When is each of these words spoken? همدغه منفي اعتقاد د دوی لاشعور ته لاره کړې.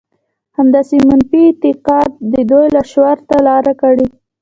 همدغه 0.57 0.97
منفي 1.09 1.39
اعتقاد 1.47 2.11
د 2.33 2.35
دوی 2.49 2.67
لاشعور 2.75 3.17
ته 3.27 3.35
لاره 3.47 3.73
کړې. 3.81 4.07